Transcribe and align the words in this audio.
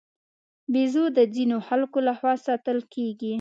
بیزو 0.71 1.03
د 1.17 1.19
ځینو 1.33 1.57
خلکو 1.67 1.99
له 2.07 2.13
خوا 2.19 2.33
ساتل 2.45 2.79
کېږي. 2.93 3.29